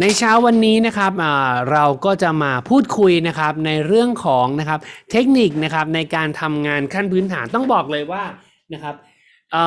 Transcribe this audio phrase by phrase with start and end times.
[0.00, 1.12] ในเช้าวันนี้นะครับ
[1.72, 8.24] เราก็จะมาพูดคุยนะครับในเรื่องของนะครับเทคนิคนะครับในการทำงานขั้นพื้นฐานต้องบอกเลยว่า
[8.74, 8.94] นะครับ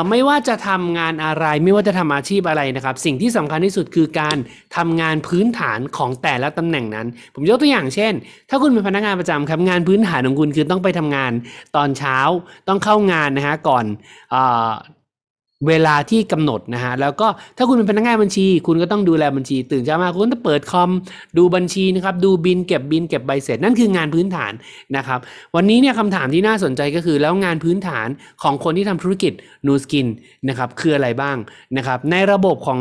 [0.10, 4.38] ไม่ว่าจะทำงานอะไรไม่ว่าจะทำอาชีพอะไรนะครับ สิ่งที่สำคัญที่สุดคือการ
[4.78, 8.14] ทำงานพื้นฐานของแต่ละตำแหน่งนั้น ผมยกตัวอย่างเช่น
[8.50, 11.32] ถ้าคุณเป็นพนักงานประจำครับงานพื้นฐานของคุณคือต้องไปทำงาน
[11.76, 12.18] ตอนเช้า
[12.68, 13.86] ต้องเข้างานนะฮะก่อน
[15.68, 20.92] เวลาที่กำหนดนะฮะแล้วก็ถ้าคุณเป็นพนักงานบัญชี คุณก็ต้องดูแลบัญชี ตื่นเช้ามาคุณต้องเปิดคอม
[21.38, 24.54] ดูบัญชีนะครับดูบินเก็บบินเก็บใบเสร็จนั่นคืองานพื้นฐาน
[24.96, 25.20] นะครับ
[25.56, 28.08] วันนี้เนี่ยคำถามที่น่าสนใจก็คือ แล้วงานพื้นฐาน
[28.44, 29.34] ของคนที่ทำธุรกิจ
[29.68, 30.08] นูสกิน
[30.50, 31.38] นะครับคืออะไรบ้าง
[31.78, 32.80] นะครับในระบบของ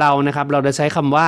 [0.00, 1.26] เรานะครับเราจะใช้คำว่า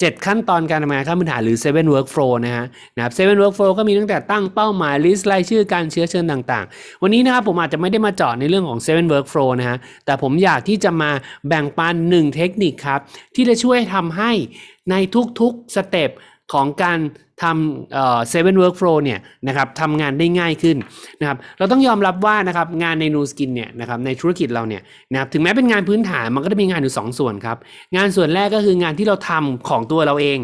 [0.00, 2.66] เจ็ดขั้นตอนการทำงานขั้นพื้นฐานหรือ seven workflow นะฮะ
[2.96, 11.10] นะครับ seven workflow ก็มีตั้งแต่ตั้งเป้าหมาย list รายชื่อการเชื้อเชิญต่างๆ วันนี้นะครับผมอาจจะไม่ได้มาเจาะในเรื่องของ seven workflow นะฮะแต่ผมอยากที่จะมา
[11.48, 13.00] แบ่งปันหนึ่งเทคนิคครับ
[13.34, 14.32] ที่จะช่วยทำให้
[14.90, 14.94] ใน
[15.40, 16.10] ทุกๆ step
[16.52, 16.98] ของการ
[17.42, 17.92] ทำ
[18.28, 19.18] seven workflow เนี่ย
[19.48, 20.76] นะครับทำงานได้ง่ายขึ้น
[21.20, 24.82] นะครับเราต้องยอมรับว่านะครับงานใน Nu Skin เนี่ยนะครับในธุรกิจเราเนี่ย
[25.12, 27.56] นะครับถึงแม้เป็นงานพื้นฐานมันก็จะมีงานอยู่สองส่วนครับ
[27.96, 30.38] งานส่วนแรกก็คืองานที่เราทำของตัวเราเอง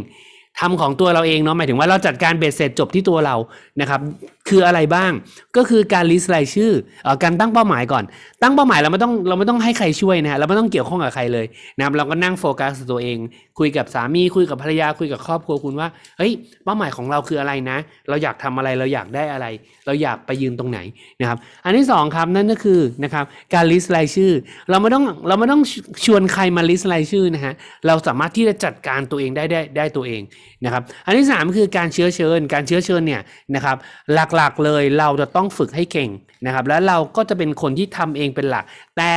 [0.61, 3.37] ทำของตัวเราเองเนาะหมายถึงว่าเราจัดการเบ็ดเสร็จจบที่ตัวเรา
[3.81, 4.01] นะครับ
[4.49, 5.13] คืออะไรบ้าง
[5.57, 6.73] ก็คือการ list รายชื่อ
[7.07, 8.05] อการตั้งเป้าหมายก่อน
[8.43, 13.19] ตั้งเป้าหมายเราไม่ต้องเราไม่ต้องให้ใครช่วยนะฮะเราไม่ต้องเกี่ยวข้องกับใครเลยนะครับเราก็นั่งโฟกัสตัวเอง
[13.59, 16.33] คุยกับสามีคุยกับภรรยาคุยกับครอบครัวคุณว่าเฮ้ย
[16.65, 17.79] เป้าหมายของเราคืออะไรนะ
[18.09, 19.47] เราอยากทำอะไรเราอยากได้อะไร
[19.87, 20.79] เราอยากไปยืนตรงไหน
[21.21, 24.33] นะครับ อันที่สองครับนั่นก็คือนะครับการ list รายชื่อ
[24.71, 25.63] เราไม่ต้องเราไม่ต้อง
[26.05, 27.55] ชวนใครมา list รายชื่อนะฮะ
[27.87, 30.23] เราสามารถที่จะจัดการตัวเองได้ได้ได้ตัวเอง
[30.65, 33.23] นะครับ อันที่สามคือการเชื้อเชิญ การเชื้อเชิญเนี่ย
[33.55, 33.77] นะครับ
[34.15, 36.11] หลักๆเลยเราจะต้องฝึกให้เก่ง
[36.47, 38.65] นะครับแล้วเราก็จะเป็นคนที่ทำเองเป็นหลัก
[38.97, 39.13] แต่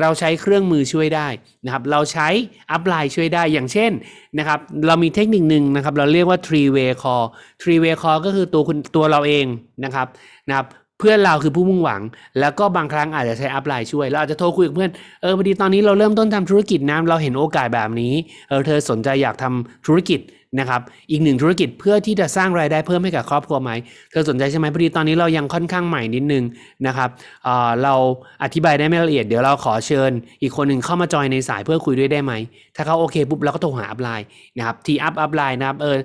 [0.00, 1.28] เราใช้เครื่องมือช่วยได้
[1.64, 2.28] นะครับเราใช้
[2.70, 3.92] upline ช่วยได้อย่างเช่น
[4.38, 7.24] นะครับเรามีเทคนิคหนึ่งนะครับเราเรียกว่า three way call
[7.62, 9.46] three way call ก็คือตัวคุณตัวเราเอง
[9.84, 10.06] นะครับ
[10.48, 10.68] นะครับ
[11.00, 12.02] เพื่อนเราคือผู้มุ่งหวัง
[12.40, 14.90] แล้วก็บางครั้งอาจจะใช้ upline ช่วย เราอาจจะโทรคุยกับเพื่อน
[15.22, 18.14] เออพอดีตอนนี้เราเริ่มต้นทำธุรกิจนะเราเห็นโอกาสแบบนี้
[18.48, 20.20] เออเธอสนใจอยากทำธุรกิจ
[20.58, 23.70] นะครับอีกหนึ่งธุรกิจเพื่อที่จะสร้างรายได้เพิ่มให้กับครอบครัวไหม
[24.10, 26.44] เธอสนใจใช่ไหมพอดีตอนนี้เรายังค่อนข้างใหม่นิดนึง
[26.86, 27.08] นะครับ
[27.44, 27.94] เเรา
[28.42, 30.10] อธิบายได้ไม่ละเอียดเดี๋ยวเราขอเชิญ
[30.42, 32.32] อีกคนหนึ่งเข้ามาจอยในสายเพื่อคุยด้วยได้ไหม
[32.76, 34.26] ถ้าเขาโอเคปุ๊บเราก็โทรหา upline
[34.56, 35.98] นะครับ tee up upline นะครับเออ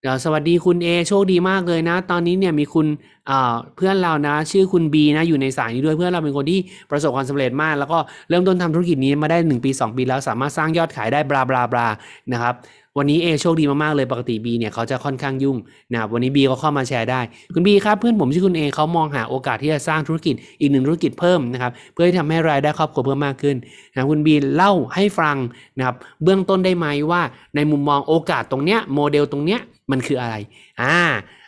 [0.00, 2.86] เดี๋ยวสวัสดีคุณ A โชคดีมากเลยนะ ตอนนี้เนี่ยมีคุณ
[3.26, 6.60] เเพื่อนเรานะ ชื่อคุณ B นะอยู่ในสายนี้ด้วยเพื่อนเราเป็นคนที่
[6.90, 7.98] ประสบความสำเร็จมาก แล้วก็
[8.28, 11.86] เริ่มต้นทำธุรกิจนี้มาได้ 1 ปี 2 ปีแล้วสามารถสร้างยอดขายได้บลาบลาบลา
[12.32, 12.54] นะครับ
[12.98, 15.56] วันนี้ A โชคดีมากๆเลยปกติ B เนี่ยเขาจะค่อนข้างยุ่ง
[15.92, 17.20] นะครับวันนี้ B ก็เข้ามาแชร์ได้
[17.54, 23.56] คุณ B ครับเพื่อนผมชื่อคุณ A เขามองหาโอกาสที่จะสร้างธุรกิจอีกหนึ่งธุรกิจเพิ่มนะครับเพื่อที่ทำให้รายได้ครอบครัวเพิ่มมากขึ้น
[23.94, 25.36] นะคุณ B เล่าให้ฟัง
[25.78, 27.22] นะครับเบื้องต้นได้ไหมว่า
[27.56, 29.60] ในมุมมองโอกาสตรงเนี้ยโมเดลตรงเนี้ย
[29.90, 30.34] มันคืออะไร
[30.82, 30.96] อ่า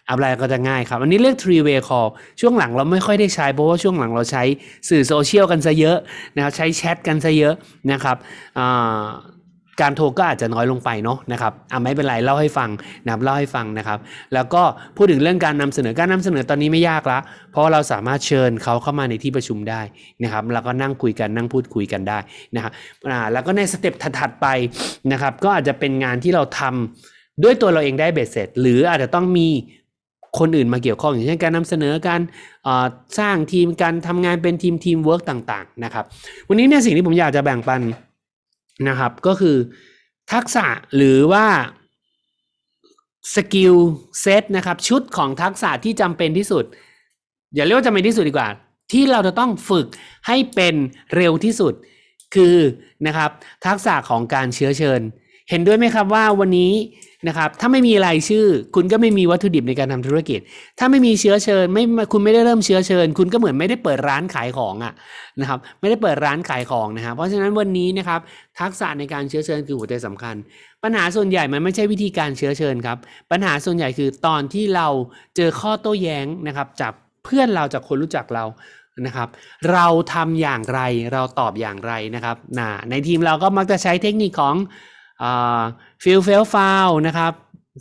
[0.08, 2.08] อะไรก็จะง่ายครับ อันนี้เรียก three way call
[2.40, 4.42] ช่วงหลังเราไม่ค่อยได้ใช้ เพราะว่าช่วงหลังเราใช้
[4.88, 5.98] สื่อโซเชียลกันซะเยอะ
[6.36, 7.54] นะครับใช้แชทกันซะเยอะ
[7.90, 8.16] นะครับ
[8.58, 9.06] อ่า
[9.80, 12.70] การโทรก็อาจจะน้อยลงไปเนาะนะครับอ่าไม่เป็นไรเล่าให้ฟัง
[13.04, 13.98] นะครับเล่าให้ฟังนะครับ
[14.34, 14.62] แล้วก็
[14.96, 17.18] พูดถึงเรื่องการนำเสนอการนำเสนอตอนนี้ไม่ยากละ
[17.52, 19.80] เพราะเราสามารถเชิญเขาเข้ามาในที่ประชุมได้
[20.22, 22.18] นะครับ แล้วก็นั่งคุยกันนั่งพูดคุยกันได้
[22.54, 22.72] นะครับ
[23.10, 24.46] อ่าแล้วก็ใน step ถัดๆไป
[25.12, 29.48] นะครับ ก็อาจจะเป็นงานที่เราทำด้วยตัวเราเองได้เบ็ดเสร็จ หรืออาจจะต้องมี
[30.38, 32.20] คนอื่นมาเกี่ยวข้องอย่างเช่นการนำเสนอการ
[33.18, 36.04] สร้างทีมการทำงานเป็นทีมทีมเวิร์กต่างๆนะครับ
[36.48, 37.80] วันนี้เนี่ยสิ่งที่ผมอยากจะแบ่งปัน
[38.88, 39.56] นะครับ ก็คือ
[40.32, 41.46] ทักษะหรือว่า
[43.34, 43.74] skill
[44.20, 46.64] set นะครับ ชุดของทักษะที่จำเป็นที่สุด
[47.54, 48.48] อย่าเรียกว่าจำเป็นที่สุดดีกว่า
[48.92, 49.86] ที่เราจะต้องฝึก
[50.26, 50.74] ให้เป็น
[51.16, 51.74] เร็วที่สุด
[52.34, 52.56] คือ
[53.06, 53.30] นะครับ
[53.66, 55.00] ทักษะของการเชื้อเชิญ
[55.50, 56.72] เห็นด้วยไหมครับว่าวันนี้
[57.28, 60.40] นะครับ ถ้าไม่มีรายชื่อ คุณก็ไม่มีวัตถุดิบในการทำธุรกิจ
[60.78, 64.92] ถ้าไม่มีเชื้อเชิญ ไม่คุณไม่ได้เริ่มเชื้อเชิญ คุณก็เหมือนไม่ได้เปิดร้านขายของอะ
[65.40, 68.20] นะครับ ไม่ได้เปิดร้านขายของนะครับเพราะฉะนั้นวันนี้นะครับ
[68.60, 70.34] ทักษะในการเชื้อเชิญคือหัวใจสำคัญ
[70.82, 72.98] ปัญหาส่วนใหญ่มันไม่ใช่วิธีการเชื้อเชิญครับ
[73.30, 74.88] ปัญหาส่วนใหญ่คือตอนที่เรา
[75.36, 76.92] เจอข้อโต้แย้งนะครับจาก
[77.24, 78.44] เพื่อนเราจากคนรู้จักเรา
[79.06, 79.28] นะครับ
[79.72, 80.80] เราทำอย่างไร
[81.12, 84.54] เราตอบอย่างไรนะครับนะในทีมเราก็มักจะใช้เทคนิคของ
[86.02, 87.32] feel felt found นะครับ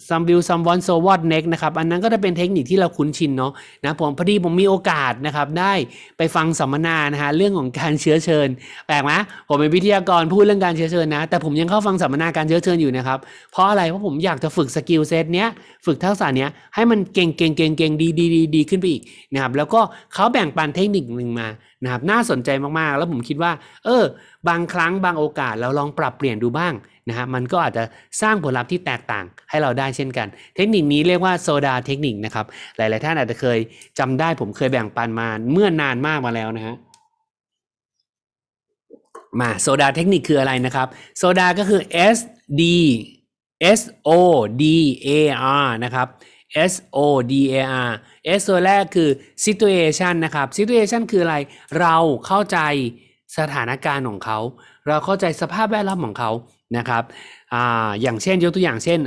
[0.09, 3.51] some will some won't so what next นะครับอันนั้นก็จะเป็นเทคนิคที่เราคุ้นชินเนาะ
[3.85, 5.73] นะผมพอดีผมมีโอกาสนะครับได้
[6.17, 8.47] ไปฟังสัมมนานะฮะเรื่องของการเชื้อเชิญ
[8.87, 9.11] แปลกไหม
[9.47, 13.19] ผมเป็นวิทยากรพูดเรื่องการเชื้อเชิญนะ แต่ผมยังเข้าฟังสัมมนาการเชื้อเชิญอยู่นะครับ
[13.51, 15.47] เพราะอะไรเพราะผมอยากจะฝึก skill set เนี้ย
[15.85, 19.01] ฝึกทักษะเนี้ยให้มันเก่งเก่งเก่งเก่งดีดีดีดีขึ้นไปอีก
[19.33, 19.81] นะครับแล้วก็
[20.13, 21.47] เขาแบ่งปันเทคนิคหนึ่งมา
[21.83, 22.49] นะครับน่าสนใจ
[22.79, 23.51] มากๆ แล้วผมคิดว่า
[23.85, 24.03] เออ
[24.47, 26.73] บางครั้งบางโอกาสเราลองปรับเปลี่ยนดูบ้าง
[27.09, 27.83] นะฮะมันก็อาจจะ
[28.21, 32.45] สร้างผลลัพธ์ที่แตกต่างให้เราได้เช่นกัน เทคนิคนี้เรียกว่า SODAR technique นะครับ
[32.77, 33.59] หลาย ๆ ท่านอาจจะเคย
[33.99, 36.75] จำได้ผมเคยแบ่งปันมาเมื่อนานมากมาแล้วนะฮะ
[39.39, 40.87] มา SODAR technique คืออะไรนะครับ
[41.17, 41.81] SODAR ก็คือ
[42.15, 42.17] S
[42.59, 42.63] D
[43.79, 44.09] S O
[44.61, 44.63] D
[45.07, 45.09] A
[45.63, 46.07] R นะครับ
[46.71, 46.97] S O
[47.31, 47.55] D A
[47.87, 47.91] R
[48.39, 49.09] S ตัวแรกคือ
[49.45, 51.37] situation นะครับ situation คืออะไร
[51.79, 51.95] เรา
[52.25, 52.59] เข้าใจ
[53.37, 54.39] สถานการณ์ของเขา
[54.87, 56.31] เราเข้าใจสภาพแวดล้อมของเขา
[56.77, 57.03] นะครับ
[57.53, 57.55] อ
[58.01, 58.99] อย่างเช่นยกตัวอย่างเช่น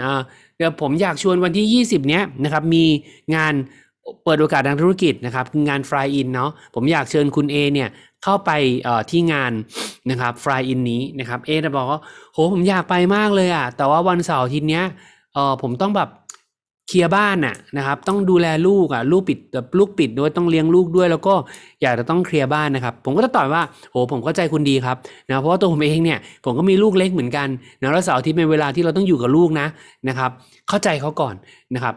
[0.56, 2.84] เดี๋ยวผมอยากชวนวันที่ 20 เนี้ยนะครับมี
[3.34, 3.54] งาน
[4.24, 7.88] เปิดโอกาสทางธุรกิจนะครับคืองานฟรายอินเนาะผมอยากเชิญคุณ A เนี่ย
[8.24, 8.50] เข้าไป
[9.10, 9.52] ที่งาน
[10.10, 12.00] นะครับฟรายอินนี้นะครับเอจะบอกว่า
[12.32, 14.84] โหผมอยากไปมากเลยอะแต่ว่าวันเสาร์ทีเนี้ย
[15.62, 16.08] ผมต้องแบบ
[16.88, 21.35] เคลียร์บ้านน่ะนะครับต้องดูแลลูกอะลูกปิดแบบลูกปิดด้วยต้องเลี้ยงลูกด้วย แล้วก็
[21.83, 24.97] อยากจะต้องเคลียร์บ้านนะครับ ผมก็จะตอบว่าโหผมเข้าใจคุณดีครับ
[25.29, 27.49] นะเพราะว่าตัวผมเองเนี่ยผมก็มีลูกเล็กเหมือนกัน
[27.81, 29.67] นะแล้วเสาร์อาทิตย์เป็นเวลาที่เราต้องอยู่กับลูกนะ
[30.09, 30.31] นะครับ
[30.69, 31.35] เข้าใจเขาก่อน
[31.75, 31.94] นะครับ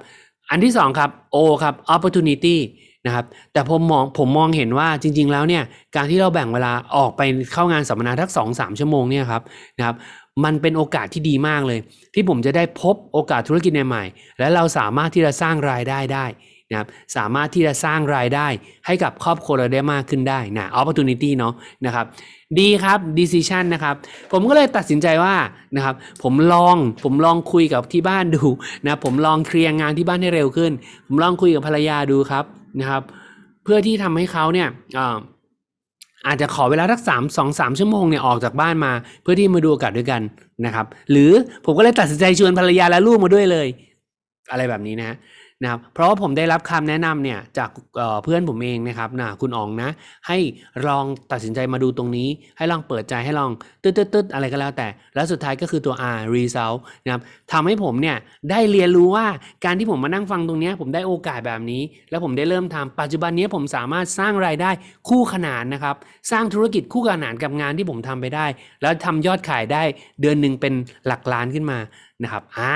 [0.50, 2.58] อันที่สองครับ O ครับ opportunity
[3.06, 5.64] นะครับแต่ผมมองผมมองเห็นว่าจริง ๆ แล้วเนี่ย
[5.96, 7.22] การที่เราแบ่งเวลาออกไป
[7.54, 9.42] เข้างานสัมมนาทักสองสามชั่วโมงเนี่ยครับ
[9.78, 9.96] นะครับ
[10.44, 11.80] มันเป็นโอกาสที่ดีมากเลย
[12.14, 16.26] ที่ผมจะได้พบโอกาสธุรกิจใหม่ๆและเราสามารถที่จะสร้างรายได้ได้
[16.72, 16.88] นะครับ
[17.18, 18.48] สามารถที่จะสร้างรายได้
[18.86, 21.54] ให้กับครอบครัวเราได้มากขึ้นได้นะ opportunity เนาะ
[21.86, 22.06] นะครับ
[22.60, 23.96] ดีครับ decision นะครับ
[24.32, 25.36] ผมก็เลยตัดสินใจว่า
[25.76, 28.46] นะครับผมลองผมลองคุยกับที่บ้านดู
[28.86, 30.72] นะผมลองเคลียร์งานที่บ้านให้เร็วขึ้น
[31.08, 32.46] ผมลองคุยกับภรรยาดูครับ
[32.80, 33.04] นะครับ
[33.64, 35.18] เพื่อที่ทำให้เขาเนี่ยอ่า
[36.28, 40.22] อาจจะขอเวลาสักสามสองสามชั่วโมงเนี่ยออกจากบ้านมา เพื่อที่มาดูโอกาศด้วยกัน
[40.66, 41.32] นะครับ หรือ
[41.66, 43.68] ผมก็เลยตัดสินใจชวนภรรยาและลูกมาด้วยเลย
[44.52, 45.16] อะไรแบบนี้นะฮะ
[45.64, 49.90] นะครับเพราะว่าผมได้รับคำแนะนำเนี่ยจากเเพื่อนผมเองนะครับนะคุณอ๋องนะ
[50.28, 50.38] ให้
[50.88, 52.28] ลองตัดสินใจมาดูตรงนี้
[52.58, 53.52] ให้ลองเปิดใจให้ลอง
[53.84, 57.22] ตึ๊ดตึ๊ดอะไรก็แล้วแต่ แล้วสุดท้ายก็คือตัว R result นะครับ
[57.52, 58.18] ทำให้ผมเนี่ย
[58.50, 59.26] ได้เรียนรู้ว่า
[59.66, 64.72] การที่ผมมานั่งฟังตรงนี้ผมได้โอกาสแบบนี้ แล้วผมได้เริ่มทำปัจจุบันนี้ผมสามารถสร้างรายได้
[65.10, 65.96] คู่ขนานนะครับ
[66.32, 68.46] สร้างธุรกิจคู่ขนานกับงานที่ผมทำไปได้
[68.82, 69.84] แล้วทำยอดขายได้
[70.22, 70.74] เดือนหนึ่งเป็น
[71.08, 71.80] หลักล้านขึ้นมา
[72.24, 72.74] นะครับอ่า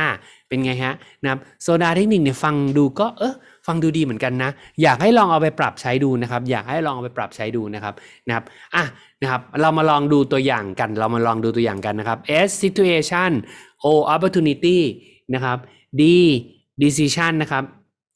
[0.48, 0.94] เป็นไงฮะ
[1.24, 3.34] นะครับโซดาเทคนิคเนี่ยฟังดูก็เออ
[3.68, 4.52] ฟังดูดีเหมือนกันนะ
[4.82, 7.94] อยากให้ลองเอาไปปรับใช้ดูนะครับ อยากให้ลองเอาไปปรับใช้ดูนะครับ
[8.28, 8.44] นะครับ
[8.76, 8.84] อะ
[9.22, 13.32] นะครับเรามาลองดูตัวอย่างกัน เรามาลองดูตัวอย่างกันนะครับ S situation
[13.86, 14.80] O opportunity
[15.34, 15.58] นะครับ
[16.00, 16.02] D
[16.82, 17.64] decision นะครับ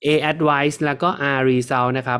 [0.05, 2.19] A advice แล้วก็ R result นะครับ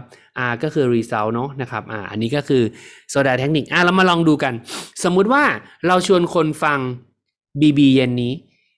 [0.50, 2.64] R ก็คือ result เนอะนะครับอ่าอันนี้ก็คือ
[3.10, 4.54] SODAR technique อะเรามาลองดูกัน
[5.04, 5.44] สมมุติว่า
[5.88, 6.80] เราชวนคนฟัง
[7.62, 8.34] BB เย็นนี้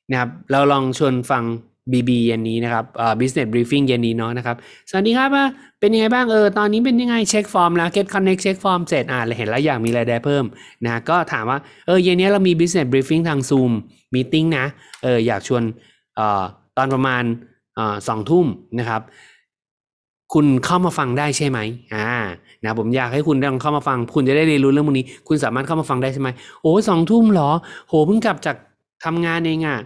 [0.10, 1.44] นะครับเราลองชวนฟัง
[1.92, 4.56] BB เย็นนี้นะครับเอ่อ business briefing เย็นนี้เนาะนะครับ
[4.90, 5.46] สวัสดีครับว่า
[5.80, 10.44] เป็นยังไงบ้างเออตอนนี้เป็นยังไงเช็คฟอร์มแล้ว get connect เช็คฟอร์มเสร็จอ่าเห็นแล้วอยากมีรายได้เพิ่ม
[10.86, 11.58] นะก็ถามว่า
[11.88, 13.72] เออเย็นนี้เรามี business briefing ทาง Zoom
[14.16, 14.66] meeting นะ
[15.04, 15.64] เอออยากชวน
[16.16, 16.44] เอ่อ
[16.78, 17.24] ตอนประมาณ
[17.76, 18.46] เอ่อสองทุ่ม
[18.80, 19.02] นะครับ
[20.34, 21.60] คุณเข้ามาฟังได้ใช่ไหม
[21.94, 22.08] อ่า
[22.64, 26.30] นะผมอยากให้คุณลองเข้ามาฟัง คุณจะได้เรียนรู้เรื่องพวกนี้ คุณสามารถเข้ามาฟังได้ใช่ไหม
[26.62, 27.50] โอ้สองทุ่มเหรอ
[27.88, 28.56] โห เพิ่งกลับจาก
[29.06, 29.78] ทำงานเองอะ่ะ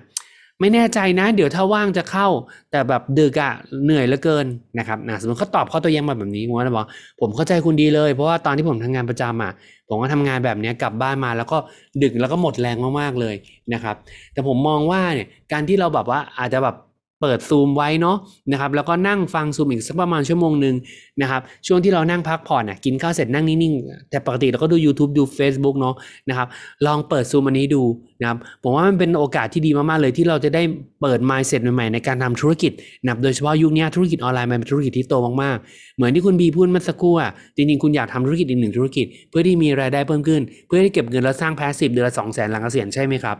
[0.63, 2.27] ไม่แน่ใจนะ เดี๋ยวถ้าว่างจะเข้า
[2.71, 4.45] แต่แบบดึกอะเหนื่อยเหลือเกิน
[4.79, 6.85] นะครับนะสมมติเขาตอบข้อตัวยังมาแบบนี้ผมก็จะบอก
[7.21, 9.51] ผมเข้าใจคุณดีเลย เพราะว่าตอนที่ผมทำงานประจำอะ
[9.89, 11.57] ผมก็ทำงานแบบนี้กลับบ้านมา แล้วก็
[12.03, 13.35] ดึกแล้วก็หมดแรงมากๆเลย
[13.73, 13.95] นะครับ
[14.33, 16.75] แต่ผมมองว่าเนี่ยการที่เราแบบว่าอาจจะแบบ
[17.23, 18.17] เปิดซูมไว้เนาะ
[18.51, 20.75] นะครับแล้วก็นั่งฟังซูมอีกสักประมาณชั่วโมงหนึ่ง
[21.21, 25.95] นะครับช่วงที่เรานั่งพักผ่อนอะกินข้าวเสร็จนั่งนิ่งๆ แต่ปกติเราก็ดู YouTube ดู Facebook เนาะ
[26.29, 26.47] นะครับ
[26.85, 27.83] ลองเปิดซูมอันนี้ดู
[28.21, 30.61] นะครับผมว่ามันเป็นโอกาสที่ดีมากๆเลยที่เราจะได้
[31.01, 32.71] เปิด mindset ใหม่ๆในการทำธุรกิจ
[33.03, 35.13] นะโดยเฉพาะยุคนี้ธุรกิจออนไลน์มันเป็นธุรกิจที่โต
[35.43, 43.37] มากๆ เหมือนที่คุณบีพูดเมื่อสักครู่อะจริงๆคุณอยากทำธุรกิจอีกหนึ่งธุรกิจ เพื่อที่มีรายได้เพิ่มขึ้น เพื่อที่เก็บเงินแล้วสร้างแพสซีฟเดือนละสองแสนหลังเกษียณใช่ไหมครับ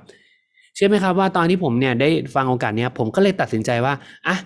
[0.76, 3.94] เชื่อไหมครับว่าตอนที่ผมเนี่ยได้ฟังโอกาสเนี้ยผมก็เลยตัดสินใจว่า
[4.28, 4.38] อะ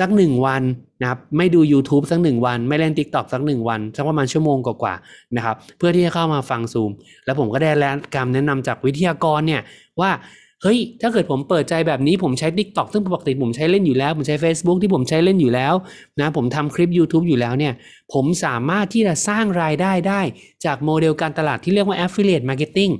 [0.04, 0.62] ักหนึ่งวัน
[1.00, 6.90] นะครับไม่ดู YouTube สักหนึ่งวัน ไม่เล่น TikTok สักหนึ่งวัน สักประมาณชั่วโมงกว่าๆนะครับเพื่อที่จะเข้ามาฟังซูม
[7.24, 9.60] แล้วผมก็ได้รับการแนะนำจากวิทยากรเนี่ย
[10.00, 10.10] ว่า
[10.62, 15.74] เฮ้ย ถ้าเกิดผมเปิดใจแบบนี้ผมใช้ TikTok ซึ่งปกติผมใช้เล่นอยู่แล้ว ผมใช้ Facebook ที่ผมใช้เล่นอยู่แล้ว
[16.20, 17.72] นะผมทำคลิป YouTube อยู่แล้วเนี่ย
[18.14, 20.20] ผมสามารถที่จะสร้างรายได้ได้
[20.64, 22.92] จากโมเดลการตลาดที่เรียกว่า Affiliate Marketing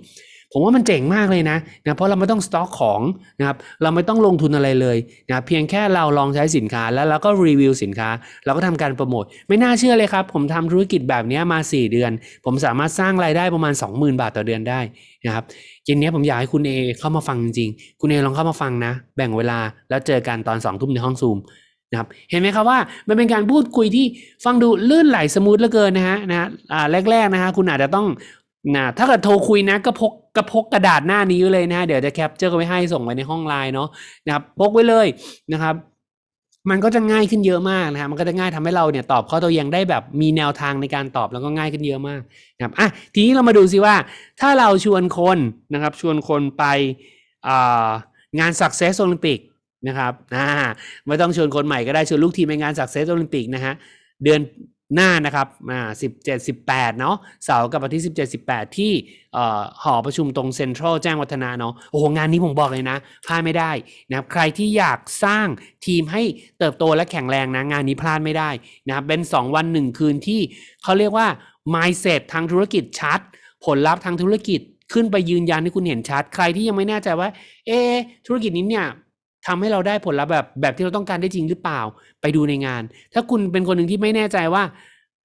[0.59, 3.01] ผมว่ามันเจ๋งมากเลยนะนะเพราะเราไม่ต้องสต็อกของ
[3.39, 4.97] นะครับเราไม่ต้องลงทุนอะไรเลย
[5.29, 8.09] นะเพียงแค่เราลองใช้สินค้าแล้วเราก็รีวิวสินค้า
[8.45, 12.11] เราก็ทำการโปรโมทไม่น่าเชื่อเลยครับ ผมทำธุรกิจแบบนี้มา 4 เดือน
[12.45, 14.81] ผมสามารถสร้างรายได้ประมาณ 20,000 บาทต่อเดือนได้
[15.27, 15.45] นะครับ
[15.85, 17.71] เย็นนี้ผมอยากให้คุณเอเข้ามาฟังจริง
[18.01, 19.59] คุณเอลองเข้ามาฟังนะ แบ่งเวลา
[19.89, 21.39] แล้วเจอกันตอน2ทุ่มในห้องซูม
[21.91, 24.07] นะครับเห็นไหมครับว่ามันเป็นการพูดคุยที่
[24.45, 28.07] ฟังดูลื่นไหล smooth เหลือเกินนะฮะนะฮะอ่าแรกๆนะฮะคุณอาจจะต้อง
[28.77, 33.89] นะถ้าเกิดโทรคุยนะก็พก กระพกกระดาษหน้านี้เลยนะ เดี๋ยวจะ capture ไว้ให้ส่งไว้ในห้องไลน์เนาะ
[34.27, 35.07] นะครับพกไว้เลย
[35.53, 35.75] นะครับ
[36.71, 42.21] มันก็จะง่ายขึ้นเยอะมากนะครับมันก็จะง่ายทำให้เราเนี่ยตอบข้อโต้แย้งได้แบบมีแนวทางในการตอบแล้วก็ง่ายขึ้นเยอะมาก
[42.57, 43.95] นะครับ อะ ทีนี้เรามาดูซิว่า
[44.41, 45.39] ถ้าเราชวนคน
[45.75, 46.65] นะครับ ชวนคนไป
[48.39, 49.39] งาน Success Olympic
[49.89, 50.49] นะครับ อ่า
[51.07, 53.75] ไม่ต้องชวนคนใหม่ก็ได้ ชวนลูกทีมไปงาน Success Olympic นะฮะ
[54.25, 54.41] เดือน
[54.95, 58.93] หน้านะครับอ่าสิบเจ็ดสิบแปดเนาะเสาร์กับวันที่สิบเจ็ดสิบแปดที่
[59.83, 63.71] หอประชุมตรงเซ็นทรัลแจ้งวัฒนะเนาะโอ้โห งานนี้ผมบอกเลยนะพลาดไม่ได้
[64.09, 65.47] นะครับใครที่อยากสร้าง
[65.87, 66.23] ทีมให้
[66.59, 68.51] เติบโตและแข็งแรงนะ งานนี้พลาดไม่ได้
[68.87, 70.41] นะครับเป็น 2 วัน 1 คืนที่
[70.83, 71.29] เขาเรียกว่า
[71.75, 73.21] mindset ทางธุรกิจชัด
[73.65, 74.61] ผลลัพธ์ทางธุรกิจ
[74.93, 77.29] ขึ้นไปยืนยันให้คุณเห็นชัด ใครที่ยังไม่แน่ใจว่า
[77.67, 77.71] เอ
[78.27, 78.87] ธุรกิจนี้เนี่ย
[79.47, 81.81] ทำให้เราได้ผลลัพธ์แบบแบบที่เราต้องการได้จริงหรือเปล่า
[82.21, 82.83] ไปดูในงาน
[83.15, 84.65] ถ้าคุณเป็นคนหนึ่งที่ไม่แน่ใจว่า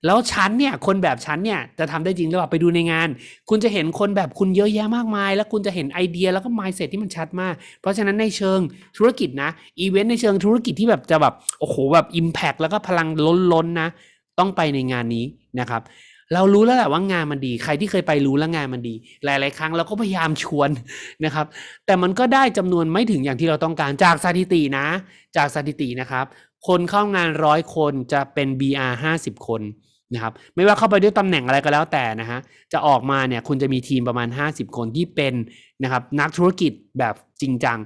[0.05, 3.07] แล้วฉันเนี่ยคนแบบฉันเนี่ยจะทำได้จริงหรือเปล่าไปดูในงาน
[3.49, 8.59] คุณจะเห็นคนแบบคุณเยอะแยะมากมาย แล้วคุณจะเห็นไอเดียแล้วก็ mindset ที่มันชัดมาก เพราะฉะนั้นในเชิง
[8.97, 9.49] ธุรกิจนะ
[9.79, 13.07] อีเวนต์ในเชิงธุรกิจที่แบบจะแบบโอ้โหแบบ impact แล้วก็พลัง
[13.53, 13.89] ล้นๆนะ
[14.39, 15.25] ต้องไปในงานนี้
[15.59, 15.81] นะครับ
[16.33, 18.95] เรารู้แล้วแหละว่างานมันดี ใครที่เคยไปรู้แล้วงานมันดี
[19.25, 20.69] หลาย ๆ ครั้งเราก็พยายามชวน
[21.25, 21.45] นะครับ
[21.85, 24.85] แต่มันก็ได้จำนวนไม่ถึงอย่างที่เราต้องการจากสถิตินะ
[25.37, 26.25] จากสถิตินะครับ
[26.67, 29.61] คนเข้างานร้อยคนจะเป็น BR 50 คน
[30.13, 32.39] นะครับไม่ว่าเข้าไปด้วยตำแหน่งอะไรก็แล้วแต่นะฮะ
[32.73, 35.33] จะออกมาเนี่ยคุณจะมีทีมประมาณ 50 คนที่เป็น
[35.83, 37.79] นะครับนักธุรกิจแบบจริงจัง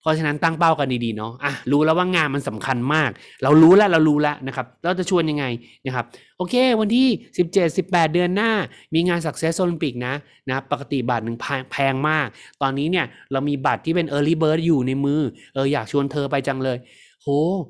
[0.00, 3.10] เพราะฉะนั้นตั้งเป้ากันดีๆเนาะอะรู้แล้วว่างานมันสำคัญมาก
[3.42, 5.44] เรารู้แล้วเรารู้แล้วนะครับ เราจะชวนยังไง
[5.86, 6.04] นะครับ
[6.38, 7.08] โอเค วันที่
[7.46, 8.50] 17 18 เดือนหน้า
[8.94, 10.14] มีงาน Success Olympic นะ
[10.50, 11.36] นะปกติบัตรหนึ่ง
[11.72, 12.26] แพงมาก
[12.62, 15.20] ตอนนี้เนี่ยเรามีบัตรที่เป็น Early Bird อยู่ในมือ
[15.54, 16.78] เอออยากชวนเธอไปจังเลย
[17.22, 17.28] โห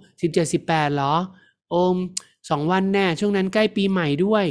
[0.08, 1.14] 17 18เหรอ
[1.70, 1.96] โอม
[2.50, 4.46] สองวันแน่ช่วงนั้นใกล้ปีใหม่ด้วย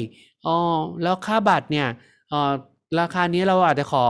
[0.45, 0.57] อ๋อ
[1.03, 1.87] แล้วค่าบัตรเนี่ย
[2.29, 2.53] เออ
[2.99, 4.05] ราคานี้เราอาจจะขอ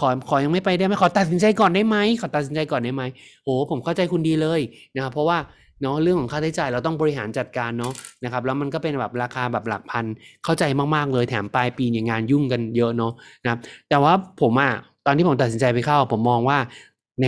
[0.00, 3.02] ขอขอยังไม่ไปได้ไหมขอตัดสินใจก่อนได้ไหมขอตัดสินใจก่อนได้ไหม
[3.44, 4.60] โอ้ผมเข้าใจคุณดีเลย
[4.94, 5.38] นะครับเพราะว่า
[5.82, 7.92] เนาะเรื่องของค่าใช้จ่ายเราต้องบริหารจัดการเนาะ
[8.24, 10.04] นะครับแล้วมันก็เป็นแบบราคาแบบหลักพัน
[10.44, 14.72] เข้าใจมากๆเลยแถมปลายปีเนี่ยงานยุ่งกันเยอะเนาะนะครับแต่ว่าผมอะ
[15.06, 16.58] ตอนที่ผมตัดสินใจไปเข้า ผมมองว่า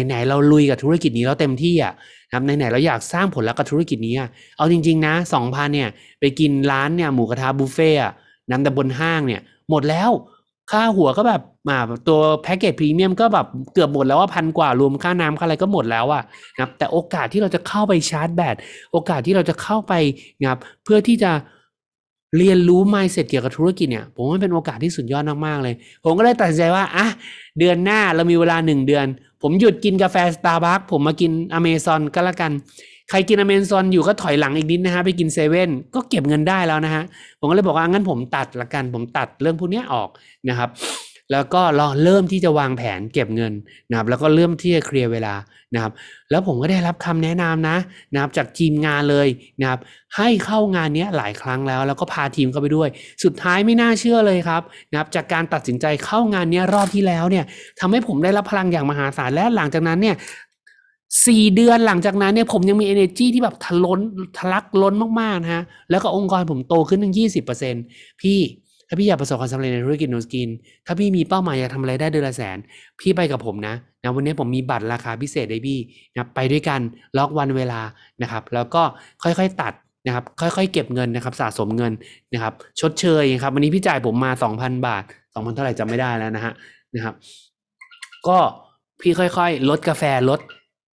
[0.06, 1.92] ไหนๆเราลุยกับธุรกิจนี้แล้วเต็มที่อะ
[2.26, 5.88] นะครับไหนๆเราอยากสร้างผลลัพธ์กับธุรกิจนี้อะเอาจริง ๆ นะสองพันเนี่ย
[6.21, 8.12] ไปกินร้านเนี่ยหมูกระทะบุฟเฟ่อะ
[8.50, 9.40] น้ำแต่บนห้างเนี่ย
[9.71, 10.11] หมดแล้ว
[10.71, 11.78] ค่าหัวก็แบบอ่า
[12.09, 16.23] ตัวแพ็กเกจพรีเมียมก็แบบเกือบหมดแล้วว่าพันกว่ารวมค่าน้ำค่าอะไรก็หมดแล้วอะ
[16.54, 18.56] นะครับแต่โอกาสที่เราจะเข้าไปชาร์จแบต
[18.92, 19.92] โอกาสที่เราจะเข้าไป
[20.40, 21.33] นะครับเพื่อที่จะ
[22.38, 27.06] เรียนรู้ mindset เกี่ยวกับธุรกิจเนี่ยผมว่าเป็นโอกาสที่สุดยอดมากๆเลย ผมก็เลยตัดสินใจว่าอะ
[27.59, 29.06] เดือนหน้าเรามีเวลาหนึ่งเดือน
[29.42, 32.52] ผมหยุดกินกาแฟสตาร์บัคผมมากินอเมซอนก็แล้วกัน
[33.11, 37.02] ใครกินอเมซอนอยู่ก็ถอยหลังอีกนิดนะฮะไปกินเซเว่นก็เก็บเงินได้แล้วนะฮะ
[37.38, 40.08] ผมก็เลยบอกว่างั้นผมตัดละกันผมตัดเรื่องพวกนี้ออก
[40.49, 40.70] นะครับ
[41.32, 43.52] แล้วก็รอเริ่มที่จะวางแผนเก็บเงิน
[43.90, 45.34] นะครับ แล้วก็เริ่มที่จะเคลียร์เวลา
[45.75, 45.92] นะครับ
[46.30, 47.76] แล้วผมก็ได้รับคำแนะนำนะ
[48.12, 49.28] นะครับ จากทีมงานเลย
[49.61, 49.80] นะครับ
[50.16, 52.88] ให้เข้างานนี้หลายครั้งแล้ว แล้วก็พาทีมเข้าไปด้วย
[53.25, 57.44] สุดท้ายไม่น่าเชื่อเลยครับนะครับ จากการตัดสินใจเข้างานนี้รอบที่แล้วเนี่ย
[57.80, 60.16] ทำให้ผมได้รับพลังอย่างมหาศาลและหลังจากนั้นเนี่ย
[61.26, 64.00] สี่เดือนหลังจากนั้นเนี่ยผมยังมี energy ที่แบบทะล้น
[64.38, 67.75] ทะลักล้นมากๆนะฮะ แล้วก็องค์กรผมโตขึ้นตั้งยี่สิบเปอร์เซ็น
[68.21, 68.38] พี่
[68.88, 70.49] ถ้าพี่อยากประสบความสำเร็จในธุรกิจโนสกิน
[70.87, 72.59] ถ้าพี่มีเป้าหมายอยากทำอะไรได้เดือนละแสน
[73.00, 75.78] พี่ไปกับผมนะนะวันนี้ผมมีบัตรราคาพิเศษให้พี่
[76.12, 76.80] นะไปด้วยกัน
[77.16, 77.80] ล็อกวันเวลา
[78.23, 78.83] นะครับ แล้วก็
[79.23, 79.73] ค่อยๆตัด
[80.06, 81.92] นะครับค่อยๆเก็บเงินนะครับสะสมเงิน
[82.33, 85.04] นะครับชดเชยครับวันนี้พี่จ่ายผมมาสองพันบาท
[85.35, 86.52] สองพันเท่าไหร่จำไม่ได้แล้วนะฮะ
[86.94, 87.14] นะครับ
[88.28, 88.38] ก็
[89.00, 90.40] พี่ค่อยๆ ลดกาแฟลด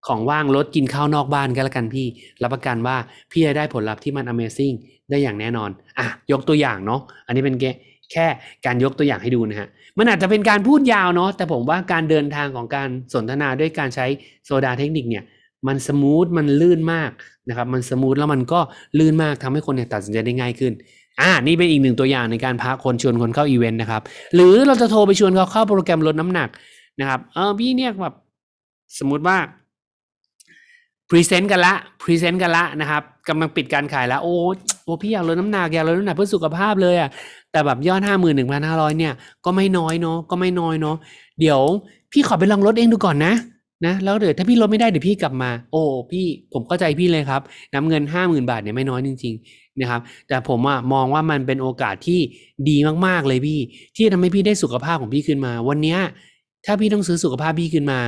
[0.07, 2.07] ของว่างลดกินข้าวนอกบ้านก็แล้วกันพี่
[2.43, 2.97] รับประกันว่า
[3.31, 4.75] พี่จะได้ผลลัพธ์ที่มัน Amazing
[5.09, 7.71] ได้อย่างแน่นอน อะ ยกตัวอย่างเนาะอันนี้เป็นแค่
[8.11, 8.25] แค่
[8.65, 9.67] การยกตัวอย่างให้ดูนะฮะ
[9.97, 14.05] มันอาจจะเป็นการพูดยาวเนาะแต่ผมว่าการเดินทางของการสนทนาด้วยการใช้
[14.45, 15.23] SODAR technique เนี่ย
[15.67, 17.11] มัน smooth มันลื่นมาก
[17.49, 18.59] นะครับมัน smooth แล้วมันก็
[18.99, 20.73] ลื่นมากทำให้คนเนี่ยตัดสินใจได้ง่ายขึ้น
[21.21, 24.01] อ่านี่เป็นอีกหนึ่งตัวอย่างในการพาคนชวนคนเข้าอีเวนต์นะครับ
[24.35, 26.49] หรือเราจะโทรไปชวนเขาเข้าโปรแกรมลดน้ำหนัก
[26.99, 28.15] นะครับเออพี่เนี่ยแบบ
[28.99, 29.37] สมมุติว่า
[31.11, 31.73] present กันละ
[32.03, 34.35] present กันละนะครับกำลังปิดการขายแล้ว โอ้
[34.83, 37.09] โอ้พี่อยากลดน้ำหนักอยากลดน้ำหนักเพื่อสุขภาพเลยอะ
[37.51, 39.13] แต่แบบยอดห้าหมื่นหนึ่งพันห้าร้อยเนี่ย
[39.45, 40.95] ก็ไม่น้อยเนาะก็ไม่น้อยเนาะ
[41.39, 41.59] เดี๋ยว
[42.11, 43.33] พี่ขอไปลองลดเองดูก่อนนะ
[43.85, 47.41] นะแล้วเดี๋ยวถ้าพี่ลดไม่ได้เดี๋ยวพี่กลับมา โอ้พี่ผมเข้าใจพี่เลยครับ
[47.73, 52.19] น้ำเงินห้าหมื่นบาทเนี่ยไม่น้อยจริงๆนะครับแต่ผมอะมองว่ามันเป็นโอกาสที่
[52.69, 53.59] ดีมากๆเลยพี่
[53.95, 55.99] ที่จะทำให้พี่ได้สุขภาพของพี่ขึ้นมา วันเนี้ย
[56.65, 57.99] ถ้าพี่ต้องซื้อสุขภาพพี่ขึ้นมา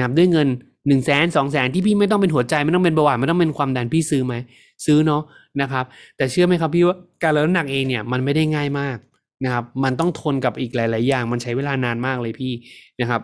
[0.00, 0.48] นับด้วยเงิน
[0.86, 4.34] หนึ่งแสนสองแสนที่พี่ไม่ต้องเป็นหัวใจไม่ต้องเป็นเบาหวานไม่ต้องเป็นความดันพี่ซื้อไหม
[4.86, 5.22] ซื้อเนาะ
[5.60, 5.84] นะครับ
[6.16, 8.96] แต่เชื่อไหมครับพี่ว่าการลดน้ำหนักเองเนี่ยมันไม่ได้ง่ายมาก
[9.44, 12.52] นะครับ มันต้องทนกับอีกหลาย ๆ อย่าง มันใช้เวลานานมากเลยพี่
[13.00, 13.20] นะครับ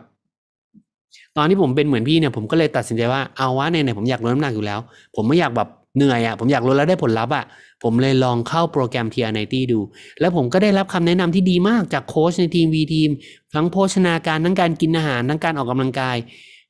[1.36, 4.80] ตอนที่ผมเป็นเหมือนพี่เนี่ยผมก็เลยตัดสินใจว่าเอาวะเนี่ยผมอยากลดน้ำหนักอยู่แล้ว
[5.16, 7.44] ผมไม่อยากแบบเหนื่อยอะ่ะผมอยากลดแล้วได้ผลลัพธ์อะ
[7.82, 9.80] ผมเลยลองเข้าโปรแกรม t r 9 0 ดู
[10.20, 13.10] แล้วผมก็ได้รับคำแนะนำที่ดีมากจากโค้ชในทีม V ทีม
[13.54, 16.16] ทั้งโภชนาการทั้งการกินอาหารทั้งการออกกำลังกาย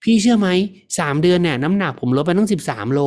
[0.06, 0.48] พี่เชื่อไหม
[0.98, 3.00] สามเดือนเนี่ยน้ำหนักผมลดไปตั้ง 13 โล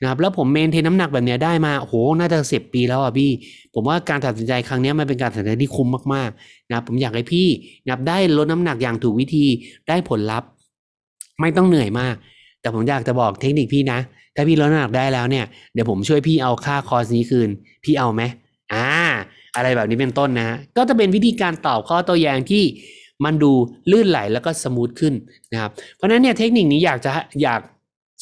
[0.00, 3.30] นะครับแล้วผมเมนเทนน้ำหนักแบบเนี้ยได้มาโหน่าจะสิบปีแล้วอะพี่
[3.74, 7.46] ผมว่าการตัดสินใจครั้งนี้มันเป็นการตัดสินใจที่คุ้มมากๆนะครับผมอยากให้พี่
[7.88, 9.46] นับได้ลดน้ำหนักอย่างถูกวิธี
[9.88, 10.48] ได้ผลลัพธ์
[11.40, 12.14] ไม่ต้องเหนื่อยมาก
[12.60, 13.98] แต่ผมอยากจะบอกเทคนิคพี่นะ
[14.34, 17.48] ถ้าพี่ลดน้ำหนักได้แล้วเนี่ยเดี๋ยวผมช่วยพี่เอาค่าคอร์สนี้คืน
[17.84, 18.22] พี่เอาไหม
[18.72, 18.88] อ่า
[19.56, 22.64] อะไรแบบนี้เป็นต้นนะฮะก็จะเป็นวิธีการตอบข้อโต้แย้งที่
[23.24, 23.52] มันดู
[23.90, 25.14] ลื่นไหลแล้วก็สมูทขึ้น
[25.52, 27.12] นะครับ เพราะฉะนั้นเนี่ยเทคนิคนี้อยากจะ
[27.42, 27.60] อยาก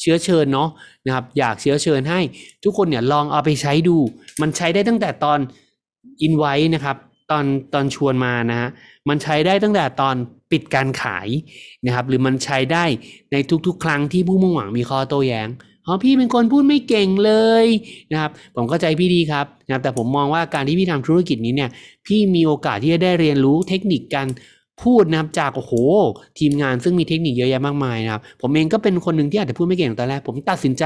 [0.01, 0.69] เชื้อเชิญเนาะ
[1.05, 2.19] นะครับ อยากเชื้อเชิญให้
[2.63, 3.97] ทุกคนเนี่ยลองเอาไปใช้ดู
[4.41, 5.39] มันใช้ได้ตั้งแต่ตอน
[6.21, 6.97] อินไว้นะครับ
[7.31, 8.69] ตอนตอนชวนมานะฮะ
[9.09, 10.15] มันใช้ได้ตั้งแต่ตอน
[10.51, 11.27] ปิดการขาย
[11.85, 12.85] นะครับ หรือมันใช้ได้
[13.31, 13.35] ใน
[13.67, 15.49] ทุกๆ ครั้งที่ผู้มุ่งหวังมีข้อโต้แย้ง
[15.85, 17.65] อ๋อพี่เป็นคนพูดไม่เก่งเลย
[18.11, 21.69] นะครับผมก็ใจพี่ดีครับนะครับแต่ผมมองว่าการที่พี่ทำธุรกิจนี้เนี่ย
[22.07, 24.27] พี่มีโอกาสที่จะได้เรียนรู้เทคนิคการ
[24.85, 25.73] พูดนะครับจากโอ้โห
[26.39, 30.85] ทีมงานซึ่งมีเทคนิคเยอะแยะมากมายนะครับผมเองก็เป็นคนหนึ่งที่อาจจะพูดไม่เก่งตอนแรกผมตัดสินใจ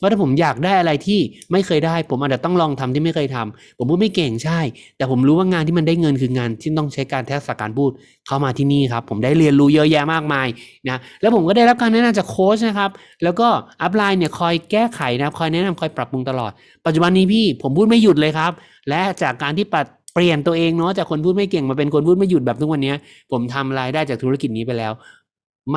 [0.00, 1.20] ว่าถ้าผมอยากได้อะไรที่
[1.52, 4.60] ไม่เคยได้ ผมอาจจะต้องลองทำที่ไม่เคยทำผมพูดไม่เก่งใช่
[4.96, 7.90] แต่ผมรู้ว่างานที่มันได้เงินคืองานที่ต้องใช้การทักษะการพูด
[8.26, 10.48] เข้ามาที่นี่ครับผมได้เรียนรู้เยอะแยะมากมาย
[10.88, 12.90] นะแล้วผมก็ได้รับการแนะนำจากโค้ชนะครับ
[13.22, 13.48] แล้วก็
[13.82, 16.52] อัพไลน์เนี่ยคอยแก้ไขนะครับคอยแนะนำคอยปรับปรุงตลอด
[16.86, 18.52] ปัจจุบันนี้พี่ผมพูดไม่หยุดเลยครับ
[18.88, 22.92] และจากการที่ปัด เปลี่ยนตัวเองเนาะจากคนพูดไม่เก่งมาเป็นคนพูดไม่หยุดแบบทุกวันนี้
[23.32, 24.92] ผมทำรายได้จากธุรกิจนี้ไปแล้ว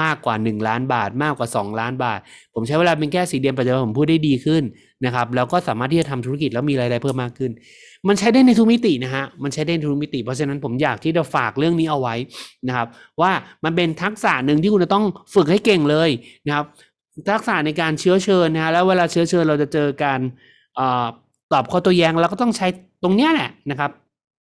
[0.01, 2.19] มากกว่า 1 ล้านบาท มากกว่า 2 ล้านบาท
[2.53, 4.63] ผมใช้เวลาเป็นแค่สี่เดือนปัจจุบันผมพูดได้ดีขึ้น
[5.05, 7.51] นะครับแล้วก็สามารถที่จะทำธุรกิจแล้วมีรายได้เพิ่มมากขึ้น
[8.07, 12.15] มันใช้ได้ในทุกมิตินะฮะมันใช้ได้ในทุกมิติ เพราะฉะนั้นผมอยากที่จะฝากเรื่องนี้เอาไว้
[12.67, 12.87] นะครับ
[13.21, 13.31] ว่า
[13.63, 16.09] มันเป็นทักษะหนึ่งที่คุณจะต้องฝึกให้เก่งเลย
[16.47, 16.65] นะครับ
[17.31, 20.19] ทักษะในการเชื้อเชิญนะฮะแล้วเวลาเชื้อเชิญเราจะเจอการ
[20.79, 20.81] อ
[21.53, 22.67] ตอบข้อตัวแย้งเราก็ต้องใช้
[23.03, 23.91] ตรงเนี้ยแหละนะครับ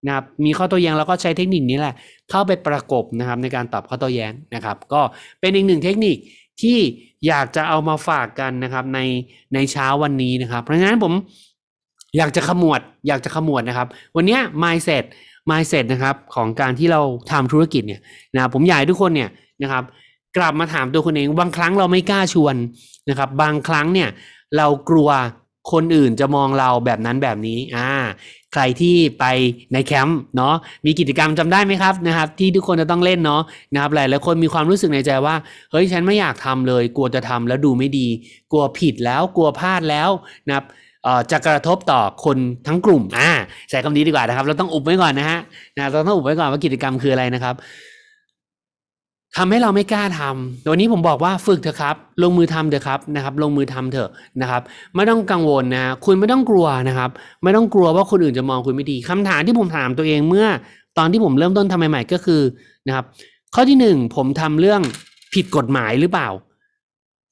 [0.05, 1.95] นะครับมีข้อโต้แย้งแล้วก็ใช้เทคนิคนี้แหละ
[2.29, 5.01] เข้าไปประกบนะครับในการตอบข้อโต้แย้งนะครับ ก็
[5.39, 6.17] เป็นอีกหนึ่งเทคนิค
[6.61, 6.79] ที่
[7.27, 8.99] อยากจะเอามาฝากกันนะครับใน
[9.53, 11.13] ในเช้าวันนี้นะครับ เพราะฉะนั้นผม
[12.17, 15.03] อยากจะขมวด อยากจะขมวดนะครับ วันนี้ mindset
[15.49, 18.01] mindset นะครับของการที่เราทำธุรกิจเนี่ย
[18.35, 19.29] นะผมอยากให้ทุกคนเนี่ย
[19.63, 19.83] นะครับ
[20.37, 22.55] กลับมาถามตัวคนเองบางครั้งเราไม่กล้าชวน
[23.09, 24.09] นะครับ บางครั้งเนี่ย
[24.57, 25.09] เรากลัว
[25.71, 27.89] คนอื่นจะมองเราแบบนั้นแบบนี้อ่า
[28.53, 29.25] ใครที่ไป
[29.73, 30.55] ในแคมป์เนาะ
[30.85, 33.41] มีกิจกรรมจำได้ไหมครับนะครับที่ทุกคนจะต้องเล่นเนาะ
[33.73, 35.35] นะครับหลายหลายคนมีความรู้สึกในใจว่า
[35.71, 38.07] เฮ้ยฉันไม่อยากทำเลย กลัวจะทำแล้วดูไม่ดี
[38.51, 40.09] กลัวผิดแล้วกลัวพลาดแล้ว
[40.47, 40.65] นะครับ
[41.31, 43.29] จะกระทบต่อคนทั้งกลุ่มอ่า
[43.69, 45.39] ใช้คำนี้ดีกว่านะครับ เราต้องอุบไว้ก่อนนะฮะ
[45.75, 47.55] นะเราต้องอุบไว้ก่อนว่ากิจกรรมคืออะไรนะครับ
[49.35, 54.09] ทำให้เราไม่กล้าทำวันนี้ผมบอกว่าฝึกเถอะครับ ลงมือทำเถอะครับนะครับ ลงมือทำเถอะ
[54.41, 54.61] นะครับ
[54.95, 57.09] ไม่ต้องกังวลนะ คุณไม่ต้องกลัวนะครับ
[57.43, 60.47] ไม่ต้องกลัวว่าคนอื่นจะมองคุณไม่ดีคำถามที่ผมถามตัวเองเมื่อ
[60.97, 62.41] ตอนที่ผมเริ่มต้นทำใหม่ๆก็คือ
[62.87, 63.05] นะครับ
[63.55, 64.81] ข้อที่หนึ่งผมทำเรื่อง
[65.33, 66.29] ผิดกฎหมายหรือเปล่า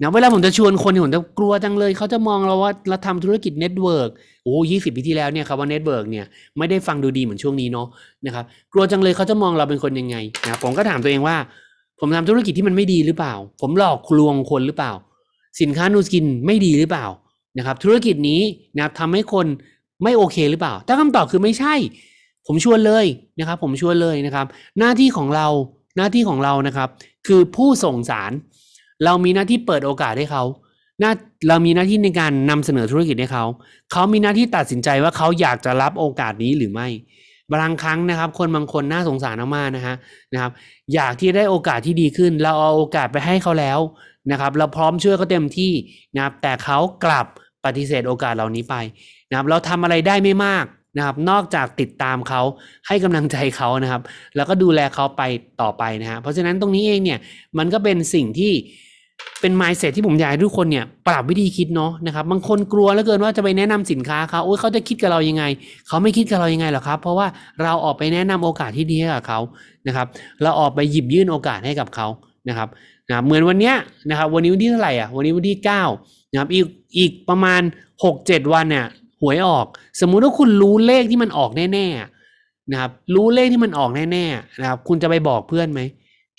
[0.01, 4.09] นะเวลาผมจะชวนคนที่ผมจะกลัวจังเลย เขาจะมองเราว่าเราทำธุรกิจ network
[4.43, 6.25] โอ้ยี่สิบปีที่แล้วเนี่ยครับว่า network เนี่ย
[6.57, 7.87] ไม่ได้ฟังดูดีเหมือนช่วงนี้เนาะ
[8.25, 11.35] นะครับ กลัวจังเลยเขาจะมองเราเป็นคนยังไงนะผมก็ถามตัวเองว่า
[11.99, 14.91] ผมทำธุรกิจที่มันไม่ดีหรือเปล่า ผมหลอกลวงคนหรือเปล่า
[15.61, 17.05] สินค้านูสกินไม่ดีหรือเปล่า
[17.57, 18.41] นะครับ ธุรกิจนี้
[18.75, 19.47] นะครับทำให้คน
[20.03, 21.73] ไม่โอเคหรือเปล่า ถ้าคำตอบคือไม่ใช่
[22.47, 23.05] ผมชวนเลย
[23.39, 24.45] นะครับ ผมชวนเลยนะครับ
[24.79, 25.47] หน้าที่ของเรา
[25.97, 26.89] หน้าที่ของเรานะครับ
[27.27, 28.31] คือผู้ส่งสาร
[29.05, 30.43] เรามีหน้าที่เปิดโอกาสให้เขา
[30.99, 31.11] หน้า
[31.47, 33.45] เรามีหน้าที่ในการนำเสนอธุรกิจให้เขา
[33.91, 36.87] เขามีหน้าที่ตัดสินใจว่าเขาอยากจะรับโอกาสนี้หรือไม่
[37.53, 39.95] บางครั้งนะครับ คนบางคนน่าสงสารมากนะฮะ
[40.33, 40.51] นะครับ
[40.93, 43.79] อยากที่ได้โอกาสที่ดีขึ้น เราเอาโอกาสไปให้เขาแล้ว
[44.31, 45.71] นะครับ เราพร้อมช่วยเขาเต็มที่
[46.15, 47.25] นะครับ แต่เขากลับ
[47.65, 48.75] ปฏิเสธโอกาสเหล่านี้ไป
[49.29, 50.65] นะครับ เราทำอะไรได้ไม่มาก
[50.97, 52.41] นะครับ นอกจากติดตามเขา
[52.87, 54.01] ให้กำลังใจเขานะครับ
[54.35, 55.23] แล้วก็ดูแลเขาไป
[55.61, 57.19] ต่อไปนะฮะเพราะฉะนั้นตรงนี้เองเนี่ย
[57.57, 58.53] มันก็เป็นสิ่งที่
[59.41, 65.43] เป็น mindset ที่ผมอยากให้ทุกคนเนี่ยปรับวิธีคิดเนาะนะครับบางคนกลัวแล้วเกินว่าจะไปแนะนำสินค้าเขาโอ้ยเขาจะคิดกับเรายังไง
[65.87, 67.27] เขาไม่คิดกับเรายังไงหรอครับ เพราะว่า
[67.63, 69.39] เราออกไปแนะนำโอกาสที่ดีให้กับเขา
[69.87, 70.07] นะครับ
[70.43, 72.07] เราออกไปหยิบยื่นโอกาสให้กับเขา
[72.49, 72.67] นะครับ
[73.09, 73.75] นะเหมือนวันเนี้ย
[74.09, 75.83] นะครับวันนี้วันที่เท่าไหร่อะวันนี้วันที่เก้า
[76.31, 76.65] นะครับอีก
[76.97, 77.61] อีกประมาณ
[78.03, 78.85] หกเจ็ดวันเนี่ย
[79.21, 79.65] หวยออก
[80.01, 85.81] สมมุติว่าคุณรู้เลขที่มันออกแน่ๆนะครับรู้เลขที่มันออกแน่ๆนะครับคุณจะไปบอกเพื่อนไหม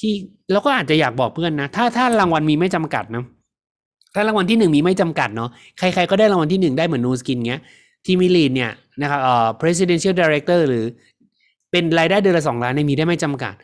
[0.00, 0.12] ที่
[0.52, 3.24] เราก็อาจจะอยากบอกเพื่อนนะ ถ้าถ้ารางวัลมีไม่จำกัดนะ
[4.14, 7.60] ถ้ารางวัลที่หนึ่งมีไม่จำกัดเนาะใครๆก็ได้รางวัลที่หนึ่งได้เหมือนนูสกินเงี้ย
[8.04, 8.70] ทีมิลีดเนี่ย
[9.02, 10.84] นะครับเอ่อ presidential director หรือ
[11.70, 13.54] เป็นรายได้เดือนละสองล้านเนี่ยมีได้ไม่จำกัด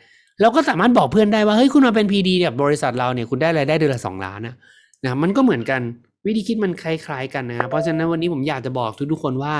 [0.41, 4.55] เราก็สามารถบอกเพื่อนได้ว่าเฮ้ยคุณมาเป็นพีดีแบบบริษัทเราเนี่ยคุณได้รายได้เดือนละสองล้านนะ
[5.03, 5.81] นะมันก็เหมือนกัน
[6.25, 9.53] วิธีคิดมันคล้ายๆกันนะครับเพราะฉะนั้นวันนี้ผมอยากจะบอกทุกๆคนว่า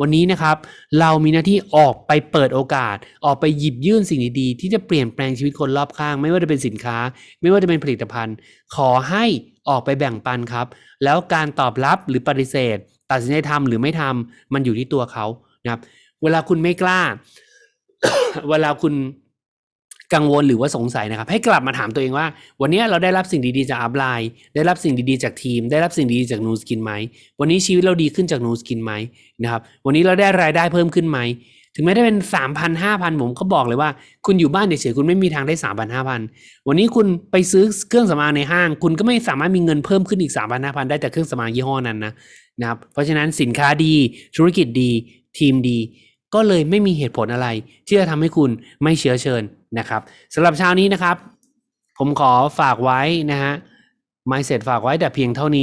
[0.00, 0.56] วันนี้นะครับ
[1.00, 6.98] เรามีหน้าที่ออกไปเปิดโอกาส ออกไปหยิบยื่นสิ่งดีๆที่จะเปลี่ยนแปลงชีวิตคนรอบข้าง ไม่ว่าจะเป็นสินค้า
[7.40, 8.36] ไม่ว่าจะเป็นผลิตภัณฑ์
[8.76, 9.24] ขอให้
[9.68, 10.66] ออกไปแบ่งปันครับ
[11.04, 12.76] แล้วการตอบรับหรือปฏิเสธ
[13.10, 15.26] ตัดสินใจทำหรือไม่ทำมันอยู่ที่ตัวเขา
[15.64, 15.80] นะครับ
[16.22, 17.00] เวลาคุณไม่กล้า
[18.50, 18.94] เวลาคุณ
[20.14, 22.26] กังวลหรือว่าสงสัยนะครับ ให้กลับมาถามตัวเองว่า
[22.60, 26.92] วันนี้เราได้รับสิ่งดีๆจากอัพไลน์ได้รับสิ่งดีๆจากทีม ได้รับสิ่งดีๆจากนูสกินไหม
[27.40, 28.92] วันนี้ชีวิตเราดีขึ้นจากนูสกินไหม
[29.42, 31.20] นะครับวันนี้เราได้รายได้เพิ่มขึ้นไหม
[31.76, 33.90] ถึงแม้ได้เป็นสามพันห้าพันผมก็บอกเลยว่า
[34.26, 36.20] คุณอยู่บ้านเฉยๆคุณไม่มีทางได้สามพันห้าพัน
[36.68, 42.12] วันนี้คุณไปซื้อเครื่องสำอางในห้าง คุณก็ไม่สามารถมีเงินเพิ่มขึ้นอีกสามพันห้าพันได้จากเครื่องสำอางยี่ห้อนั้นนะ
[42.60, 43.94] นะครับเพราะฉะนั้นสินค้าดี
[44.36, 44.90] ธุรกิจดี
[45.38, 45.78] ทีมดี
[46.34, 47.48] ก็เลยไม่มีเหตุผลอะไร
[47.86, 48.50] ที่จะทำให้คุณ
[48.82, 49.42] ไม่เชื้อเชิญ
[49.78, 50.02] นะครับ
[50.34, 51.16] สำหรับเช้านี้นะครับ
[51.98, 53.52] ผมขอฝากไว้นะฮะ
[54.30, 55.62] mindset ฝากไว้แต่เพียงเท่านี้